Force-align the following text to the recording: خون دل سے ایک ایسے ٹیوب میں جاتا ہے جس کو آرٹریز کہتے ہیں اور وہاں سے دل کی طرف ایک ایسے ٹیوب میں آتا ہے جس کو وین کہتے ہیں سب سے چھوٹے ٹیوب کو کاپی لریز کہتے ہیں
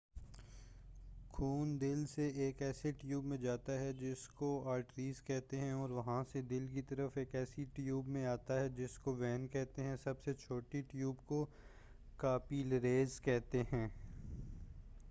خون 1.29 1.75
دل 1.81 2.05
سے 2.05 2.27
ایک 2.35 2.61
ایسے 2.61 2.91
ٹیوب 2.91 3.25
میں 3.25 3.37
جاتا 3.37 3.73
ہے 3.79 3.91
جس 3.93 4.27
کو 4.29 4.47
آرٹریز 4.67 5.21
کہتے 5.21 5.59
ہیں 5.59 5.71
اور 5.71 5.89
وہاں 5.89 6.23
سے 6.31 6.41
دل 6.49 6.67
کی 6.67 6.81
طرف 6.89 7.17
ایک 7.17 7.35
ایسے 7.35 7.65
ٹیوب 7.73 8.07
میں 8.07 8.25
آتا 8.25 8.59
ہے 8.59 8.67
جس 8.77 8.97
کو 8.99 9.15
وین 9.15 9.47
کہتے 9.47 9.83
ہیں 9.83 9.95
سب 10.03 10.23
سے 10.25 10.33
چھوٹے 10.39 10.81
ٹیوب 10.81 11.25
کو 11.25 11.45
کاپی 12.19 12.63
لریز 12.63 13.21
کہتے 13.21 13.63
ہیں 13.73 13.87